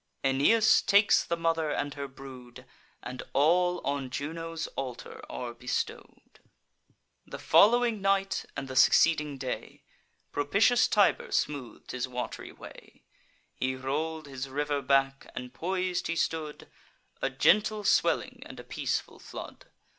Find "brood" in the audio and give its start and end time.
2.07-2.65